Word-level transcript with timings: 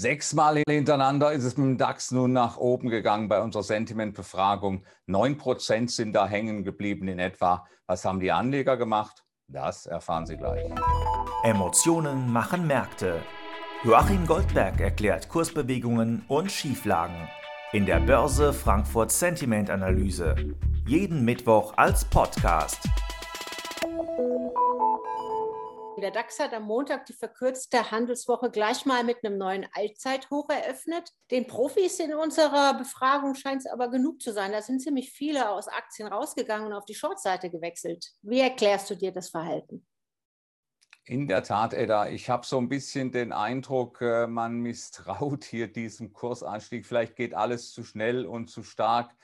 Sechsmal 0.00 0.62
hintereinander 0.68 1.32
ist 1.32 1.42
es 1.42 1.56
mit 1.56 1.66
dem 1.66 1.76
DAX 1.76 2.12
nun 2.12 2.32
nach 2.32 2.56
oben 2.56 2.88
gegangen 2.88 3.28
bei 3.28 3.40
unserer 3.40 3.64
Sentimentbefragung. 3.64 4.84
Neun 5.06 5.36
Prozent 5.36 5.90
sind 5.90 6.12
da 6.12 6.28
hängen 6.28 6.62
geblieben 6.62 7.08
in 7.08 7.18
etwa. 7.18 7.66
Was 7.88 8.04
haben 8.04 8.20
die 8.20 8.30
Anleger 8.30 8.76
gemacht? 8.76 9.24
Das 9.48 9.86
erfahren 9.86 10.24
Sie 10.24 10.36
gleich. 10.36 10.70
Emotionen 11.42 12.32
machen 12.32 12.68
Märkte. 12.68 13.22
Joachim 13.82 14.24
Goldberg 14.24 14.78
erklärt 14.80 15.28
Kursbewegungen 15.28 16.24
und 16.28 16.52
Schieflagen 16.52 17.28
in 17.72 17.84
der 17.84 17.98
Börse 17.98 18.52
Frankfurt 18.52 19.10
Sentiment 19.10 19.68
Analyse. 19.68 20.36
Jeden 20.86 21.24
Mittwoch 21.24 21.72
als 21.76 22.04
Podcast. 22.04 22.88
Der 26.00 26.10
DAX 26.10 26.38
hat 26.38 26.52
am 26.52 26.64
Montag 26.64 27.06
die 27.06 27.12
verkürzte 27.12 27.90
Handelswoche 27.90 28.50
gleich 28.50 28.86
mal 28.86 29.04
mit 29.04 29.24
einem 29.24 29.38
neuen 29.38 29.66
Allzeithoch 29.72 30.48
eröffnet. 30.48 31.12
Den 31.30 31.46
Profis 31.46 31.98
in 31.98 32.14
unserer 32.14 32.74
Befragung 32.74 33.34
scheint 33.34 33.62
es 33.62 33.66
aber 33.66 33.90
genug 33.90 34.22
zu 34.22 34.32
sein. 34.32 34.52
Da 34.52 34.62
sind 34.62 34.80
ziemlich 34.80 35.10
viele 35.10 35.50
aus 35.50 35.66
Aktien 35.68 36.08
rausgegangen 36.08 36.68
und 36.68 36.72
auf 36.72 36.84
die 36.84 36.94
Shortseite 36.94 37.50
gewechselt. 37.50 38.12
Wie 38.22 38.40
erklärst 38.40 38.90
du 38.90 38.94
dir 38.94 39.12
das 39.12 39.30
Verhalten? 39.30 39.86
In 41.04 41.26
der 41.26 41.42
Tat, 41.42 41.72
Edda, 41.72 42.08
ich 42.08 42.28
habe 42.28 42.44
so 42.44 42.58
ein 42.58 42.68
bisschen 42.68 43.10
den 43.10 43.32
Eindruck, 43.32 44.02
äh, 44.02 44.26
man 44.26 44.60
misstraut 44.60 45.42
hier 45.44 45.66
diesem 45.66 46.12
Kursanstieg. 46.12 46.84
Vielleicht 46.84 47.16
geht 47.16 47.34
alles 47.34 47.72
zu 47.72 47.82
schnell 47.82 48.26
und 48.26 48.50
zu 48.50 48.62
stark. 48.62 49.16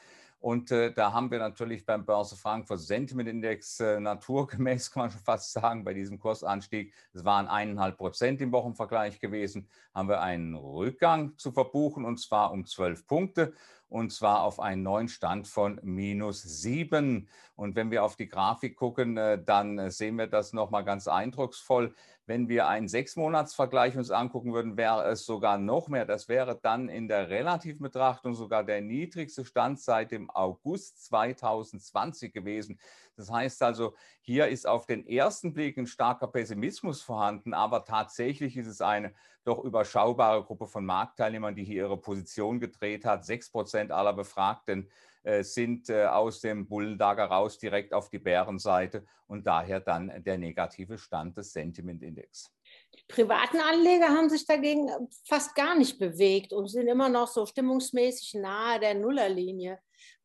Und 0.44 0.70
äh, 0.72 0.92
da 0.92 1.10
haben 1.14 1.30
wir 1.30 1.38
natürlich 1.38 1.86
beim 1.86 2.04
Börse 2.04 2.36
Frankfurt 2.36 2.78
Sentiment 2.78 3.30
Index 3.30 3.80
äh, 3.80 3.98
naturgemäß, 3.98 4.90
kann 4.92 5.04
man 5.04 5.10
schon 5.10 5.22
fast 5.22 5.54
sagen, 5.54 5.84
bei 5.84 5.94
diesem 5.94 6.18
Kursanstieg, 6.18 6.92
es 7.14 7.24
waren 7.24 7.46
eineinhalb 7.48 7.96
Prozent 7.96 8.42
im 8.42 8.52
Wochenvergleich 8.52 9.20
gewesen, 9.20 9.66
haben 9.94 10.10
wir 10.10 10.20
einen 10.20 10.54
Rückgang 10.54 11.32
zu 11.38 11.50
verbuchen 11.50 12.04
und 12.04 12.20
zwar 12.20 12.52
um 12.52 12.66
zwölf 12.66 13.06
Punkte 13.06 13.54
und 13.94 14.10
zwar 14.10 14.42
auf 14.42 14.58
einen 14.58 14.82
neuen 14.82 15.06
Stand 15.06 15.46
von 15.46 15.78
minus 15.84 16.42
sieben. 16.42 17.28
Und 17.54 17.76
wenn 17.76 17.92
wir 17.92 18.02
auf 18.02 18.16
die 18.16 18.26
Grafik 18.26 18.74
gucken, 18.74 19.16
äh, 19.16 19.40
dann 19.40 19.78
äh, 19.78 19.88
sehen 19.92 20.18
wir 20.18 20.26
das 20.26 20.52
nochmal 20.52 20.84
ganz 20.84 21.06
eindrucksvoll. 21.06 21.94
Wenn 22.26 22.48
wir 22.48 22.66
einen 22.66 22.88
Sechsmonatsvergleich 22.88 23.96
uns 23.96 24.10
angucken 24.10 24.52
würden, 24.52 24.76
wäre 24.76 25.04
es 25.04 25.24
sogar 25.24 25.58
noch 25.58 25.86
mehr. 25.86 26.06
Das 26.06 26.28
wäre 26.28 26.58
dann 26.60 26.88
in 26.88 27.06
der 27.06 27.30
relativen 27.30 27.82
Betrachtung 27.82 28.34
sogar 28.34 28.64
der 28.64 28.80
niedrigste 28.80 29.44
Stand 29.44 29.78
seit 29.78 30.10
dem 30.10 30.28
August 30.28 31.04
2020 31.04 32.32
gewesen. 32.32 32.80
Das 33.16 33.30
heißt 33.30 33.62
also, 33.62 33.94
hier 34.22 34.48
ist 34.48 34.66
auf 34.66 34.86
den 34.86 35.06
ersten 35.06 35.52
Blick 35.52 35.76
ein 35.76 35.86
starker 35.86 36.26
Pessimismus 36.26 37.00
vorhanden, 37.00 37.54
aber 37.54 37.84
tatsächlich 37.84 38.56
ist 38.56 38.66
es 38.66 38.80
eine 38.80 39.14
doch 39.44 39.62
überschaubare 39.62 40.42
Gruppe 40.42 40.66
von 40.66 40.84
Marktteilnehmern, 40.84 41.54
die 41.54 41.64
hier 41.64 41.84
ihre 41.84 42.00
Position 42.00 42.60
gedreht 42.60 43.04
hat. 43.04 43.24
Sechs 43.24 43.50
Prozent 43.50 43.83
aller 43.90 44.12
Befragten 44.12 44.90
äh, 45.24 45.42
sind 45.42 45.88
äh, 45.88 46.04
aus 46.04 46.40
dem 46.40 46.68
Bullenlager 46.68 47.24
raus 47.24 47.58
direkt 47.58 47.94
auf 47.94 48.10
die 48.10 48.18
Bärenseite 48.18 49.06
und 49.26 49.46
daher 49.46 49.80
dann 49.80 50.22
der 50.22 50.36
negative 50.36 50.98
Stand 50.98 51.36
des 51.36 51.52
Sentiment-Index. 51.52 52.50
Die 52.94 53.04
privaten 53.08 53.58
Anleger 53.58 54.08
haben 54.08 54.28
sich 54.28 54.44
dagegen 54.46 54.88
fast 55.26 55.54
gar 55.54 55.76
nicht 55.76 55.98
bewegt 55.98 56.52
und 56.52 56.68
sind 56.68 56.88
immer 56.88 57.08
noch 57.08 57.28
so 57.28 57.46
stimmungsmäßig 57.46 58.34
nahe 58.34 58.78
der 58.80 58.94
Nullerlinie. 58.94 59.78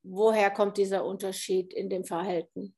Woher 0.04 0.52
kommt 0.52 0.78
dieser 0.78 1.06
Unterschied 1.06 1.74
in 1.74 1.90
dem 1.90 2.04
Verhalten? 2.04 2.76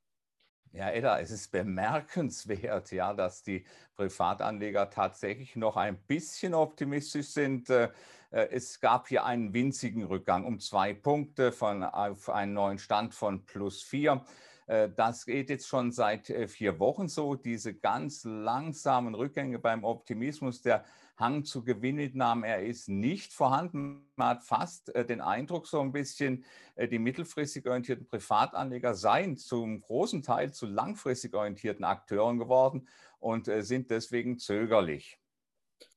Ja, 0.73 0.89
Edda, 0.89 1.19
es 1.19 1.31
ist 1.31 1.51
bemerkenswert, 1.51 2.91
ja, 2.93 3.13
dass 3.13 3.43
die 3.43 3.65
Privatanleger 3.97 4.89
tatsächlich 4.89 5.57
noch 5.57 5.75
ein 5.75 5.97
bisschen 6.07 6.53
optimistisch 6.53 7.27
sind. 7.27 7.69
Äh, 7.69 7.89
äh, 8.31 8.47
es 8.51 8.79
gab 8.79 9.09
hier 9.09 9.25
einen 9.25 9.53
winzigen 9.53 10.05
Rückgang 10.05 10.45
um 10.45 10.61
zwei 10.61 10.93
Punkte 10.93 11.51
von, 11.51 11.83
auf 11.83 12.29
einen 12.29 12.53
neuen 12.53 12.77
Stand 12.77 13.13
von 13.13 13.45
plus 13.45 13.83
vier. 13.83 14.23
Äh, 14.67 14.89
das 14.95 15.25
geht 15.25 15.49
jetzt 15.49 15.67
schon 15.67 15.91
seit 15.91 16.27
vier 16.47 16.79
Wochen 16.79 17.07
so. 17.07 17.35
Diese 17.35 17.73
ganz 17.73 18.23
langsamen 18.23 19.15
Rückgänge 19.15 19.59
beim 19.59 19.83
Optimismus, 19.83 20.61
der 20.61 20.83
Hang 21.21 21.45
zu 21.45 21.63
Gewinnmitnahmen, 21.63 22.43
er 22.43 22.63
ist 22.65 22.89
nicht 22.89 23.31
vorhanden. 23.31 24.09
Man 24.15 24.29
hat 24.29 24.43
fast 24.43 24.93
äh, 24.95 25.05
den 25.05 25.21
Eindruck, 25.21 25.67
so 25.67 25.79
ein 25.79 25.91
bisschen, 25.91 26.43
äh, 26.75 26.87
die 26.87 26.97
mittelfristig 26.97 27.67
orientierten 27.67 28.07
Privatanleger 28.07 28.95
seien 28.95 29.37
zum 29.37 29.81
großen 29.81 30.23
Teil 30.23 30.51
zu 30.51 30.65
langfristig 30.65 31.35
orientierten 31.35 31.85
Akteuren 31.85 32.39
geworden 32.39 32.87
und 33.19 33.47
äh, 33.47 33.61
sind 33.61 33.91
deswegen 33.91 34.39
zögerlich. 34.39 35.20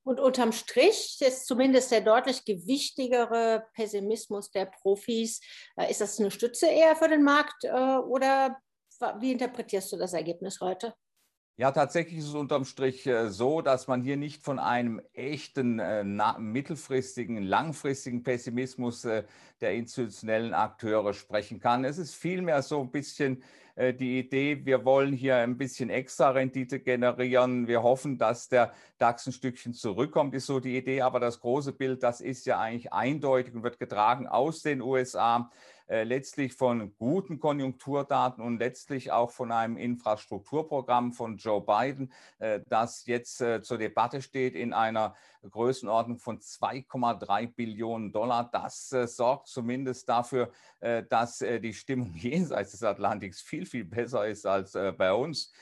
Und 0.05 0.21
unterm 0.21 0.53
Strich 0.53 1.19
ist 1.21 1.47
zumindest 1.47 1.91
der 1.91 2.03
deutlich 2.03 2.45
gewichtigere 2.45 3.67
Pessimismus 3.75 4.51
der 4.51 4.67
Profis. 4.67 5.41
Ist 5.89 6.01
das 6.03 6.21
eine 6.21 6.31
Stütze 6.31 6.67
eher 6.67 6.95
für 6.95 7.09
den 7.09 7.23
Markt 7.23 7.65
oder 7.65 8.59
wie 9.19 9.33
interpretierst 9.33 9.93
du 9.93 9.97
das 9.97 10.13
Ergebnis 10.13 10.61
heute? 10.61 10.95
Ja, 11.57 11.71
tatsächlich 11.71 12.19
ist 12.19 12.27
es 12.27 12.35
unterm 12.35 12.65
Strich 12.65 13.07
äh, 13.07 13.31
so, 13.31 13.61
dass 13.61 13.87
man 13.87 14.03
hier 14.03 14.17
nicht 14.17 14.43
von 14.43 14.59
einem 14.59 15.01
echten 15.13 15.79
äh, 15.79 16.03
mittelfristigen, 16.37 17.45
langfristigen 17.45 18.25
Pessimismus 18.25 19.05
äh, 19.05 19.23
der 19.61 19.75
institutionellen 19.75 20.53
Akteure 20.53 21.15
sprechen 21.15 21.61
kann. 21.61 21.85
Es 21.85 21.99
ist 21.99 22.17
vielmehr 22.17 22.61
so 22.63 22.81
ein 22.81 22.91
bisschen 22.91 23.43
die 23.77 24.21
Idee, 24.21 24.65
wir 24.65 24.85
wollen 24.85 25.13
hier 25.13 25.39
ein 25.39 25.59
bisschen 25.59 25.91
extra 25.91 26.31
Rendite 26.31 26.79
generieren. 26.79 27.67
Wir 27.67 27.83
hoffen, 27.83 28.19
dass 28.19 28.49
der 28.49 28.73
DAX 28.99 29.27
ein 29.27 29.33
Stückchen 29.33 29.75
zurückkommt, 29.75 30.33
ist 30.33 30.47
so 30.47 30.61
die 30.61 30.77
Idee. 30.77 31.01
Aber 31.01 31.19
das 31.19 31.41
große 31.41 31.73
Bild, 31.73 32.05
das 32.05 32.21
ist 32.21 32.47
ja 32.47 32.61
eigentlich 32.61 32.93
eindeutig 32.93 33.53
und 33.53 33.65
wird 33.65 33.81
getragen 33.81 34.29
aus 34.29 34.63
den 34.63 34.81
USA 34.81 35.51
letztlich 35.89 36.55
von 36.55 36.95
guten 36.97 37.39
Konjunkturdaten 37.39 38.43
und 38.43 38.59
letztlich 38.59 39.13
auch 39.13 39.31
von 39.31 39.53
einem 39.53 39.77
Infrastrukturprogramm 39.77 41.13
von 41.13 41.37
Joe 41.37 41.61
Biden, 41.61 42.13
äh, 42.39 42.61
das 42.69 43.07
jetzt 43.07 43.41
äh, 43.41 43.63
zur 43.63 43.79
Debatte 43.79 44.23
steht 44.23 44.55
in 44.55 44.73
einer 44.73 45.15
Größenordnung 45.51 46.19
von 46.19 46.39
2,3 46.39 47.55
Billionen 47.55 48.13
Dollar. 48.13 48.49
Das 48.51 48.93
äh, 48.93 49.07
sorgt 49.07 49.49
zumindest 49.49 50.09
dafür, 50.09 50.51
äh, 50.81 51.03
dass 51.03 51.41
äh, 51.41 51.61
die 51.61 51.75
Stimmung 51.75 52.15
jenseits 52.17 52.73
des 52.73 52.83
Atlantiks 52.83 53.41
viel, 53.41 53.67
viel 53.67 53.85
besser 53.85 54.27
ist 54.27 54.47
als 54.47 54.73
bei 54.73 55.13
uns. 55.13 55.53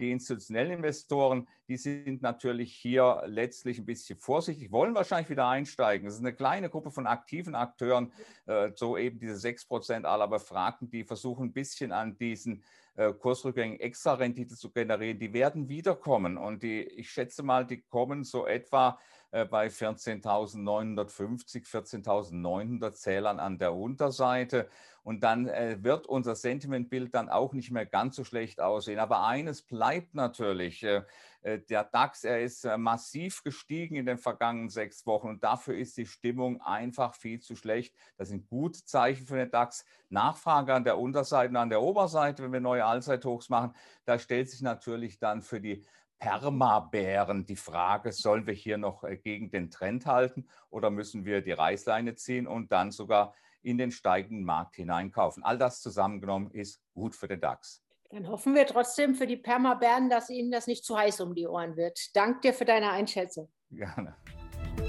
Die 0.00 0.10
institutionellen 0.10 0.72
Investoren, 0.72 1.46
die 1.68 1.76
sind 1.76 2.22
natürlich 2.22 2.74
hier 2.74 3.22
letztlich 3.26 3.78
ein 3.78 3.84
bisschen 3.84 4.18
vorsichtig, 4.18 4.72
wollen 4.72 4.94
wahrscheinlich 4.94 5.28
wieder 5.28 5.46
einsteigen. 5.46 6.08
Es 6.08 6.14
ist 6.14 6.20
eine 6.20 6.32
kleine 6.32 6.70
Gruppe 6.70 6.90
von 6.90 7.06
aktiven 7.06 7.54
Akteuren, 7.54 8.10
äh, 8.46 8.70
so 8.74 8.96
eben 8.96 9.18
diese 9.18 9.36
6 9.36 9.66
Prozent 9.66 10.06
aller 10.06 10.26
Befragten, 10.26 10.88
die 10.90 11.04
versuchen 11.04 11.48
ein 11.48 11.52
bisschen 11.52 11.92
an 11.92 12.16
diesen 12.16 12.62
Kursrückgängen 12.96 13.80
extra 13.80 14.14
Rendite 14.14 14.56
zu 14.56 14.70
generieren. 14.70 15.18
Die 15.18 15.32
werden 15.32 15.68
wiederkommen 15.68 16.36
und 16.36 16.62
die, 16.62 16.82
ich 16.82 17.10
schätze 17.10 17.42
mal, 17.42 17.66
die 17.66 17.80
kommen 17.82 18.24
so 18.24 18.46
etwa 18.46 18.98
äh, 19.32 19.44
bei 19.44 19.68
14.950, 19.68 21.66
14.900 21.68 22.92
Zählern 22.94 23.38
an 23.38 23.58
der 23.58 23.74
Unterseite. 23.74 24.68
Und 25.02 25.22
dann 25.22 25.46
äh, 25.48 25.78
wird 25.80 26.06
unser 26.06 26.34
Sentimentbild 26.34 27.14
dann 27.14 27.28
auch 27.28 27.52
nicht 27.52 27.70
mehr 27.70 27.86
ganz 27.86 28.16
so 28.16 28.24
schlecht 28.24 28.60
aussehen. 28.60 28.98
Aber 28.98 29.24
eines 29.24 29.62
bleibt 29.62 30.14
natürlich, 30.14 30.82
äh, 30.82 31.02
der 31.42 31.84
DAX, 31.84 32.24
er 32.24 32.42
ist 32.42 32.64
massiv 32.76 33.42
gestiegen 33.42 33.96
in 33.96 34.06
den 34.06 34.18
vergangenen 34.18 34.68
sechs 34.68 35.06
Wochen 35.06 35.28
und 35.28 35.42
dafür 35.42 35.74
ist 35.76 35.96
die 35.96 36.06
Stimmung 36.06 36.60
einfach 36.60 37.14
viel 37.14 37.40
zu 37.40 37.56
schlecht. 37.56 37.94
Das 38.16 38.28
sind 38.28 38.48
gute 38.48 38.84
Zeichen 38.84 39.26
für 39.26 39.36
den 39.36 39.50
DAX. 39.50 39.84
Nachfrage 40.10 40.74
an 40.74 40.84
der 40.84 40.98
Unterseite 40.98 41.50
und 41.50 41.56
an 41.56 41.70
der 41.70 41.80
Oberseite, 41.80 42.42
wenn 42.42 42.52
wir 42.52 42.60
neue 42.60 42.84
Allzeithochs 42.84 43.48
machen, 43.48 43.74
da 44.04 44.18
stellt 44.18 44.50
sich 44.50 44.60
natürlich 44.60 45.18
dann 45.18 45.40
für 45.40 45.60
die 45.60 45.84
Permabären 46.20 47.46
die 47.46 47.56
Frage, 47.56 48.12
sollen 48.12 48.46
wir 48.46 48.52
hier 48.52 48.76
noch 48.76 49.04
äh, 49.04 49.16
gegen 49.16 49.50
den 49.50 49.70
Trend 49.70 50.04
halten 50.04 50.46
oder 50.68 50.90
müssen 50.90 51.24
wir 51.24 51.40
die 51.40 51.52
Reißleine 51.52 52.14
ziehen 52.14 52.46
und 52.46 52.70
dann 52.72 52.92
sogar 52.92 53.34
in 53.62 53.78
den 53.78 53.90
steigenden 53.90 54.44
Markt 54.44 54.76
hineinkaufen? 54.76 55.42
All 55.42 55.56
das 55.56 55.80
zusammengenommen 55.80 56.50
ist 56.50 56.82
gut 56.92 57.16
für 57.16 57.26
den 57.26 57.40
DAX. 57.40 57.82
Dann 58.10 58.28
hoffen 58.28 58.56
wir 58.56 58.66
trotzdem 58.66 59.14
für 59.14 59.28
die 59.28 59.36
Permabären, 59.36 60.10
dass 60.10 60.30
Ihnen 60.30 60.50
das 60.50 60.66
nicht 60.66 60.84
zu 60.84 60.98
heiß 60.98 61.20
um 61.20 61.32
die 61.32 61.46
Ohren 61.46 61.76
wird. 61.76 61.96
Dank 62.14 62.42
dir 62.42 62.52
für 62.52 62.64
deine 62.64 62.90
Einschätzung. 62.90 63.48
Gerne. 63.70 64.16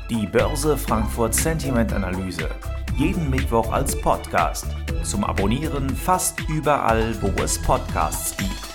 Die 0.10 0.26
Börse 0.26 0.76
Frankfurt 0.76 1.36
Sentiment 1.36 1.94
Analyse. 1.94 2.50
Jeden 2.98 3.30
Mittwoch 3.30 3.72
als 3.72 4.00
Podcast. 4.02 4.66
Zum 5.04 5.24
Abonnieren 5.24 5.90
fast 5.92 6.40
überall, 6.50 7.16
wo 7.22 7.28
es 7.44 7.62
Podcasts 7.62 8.36
gibt. 8.38 8.71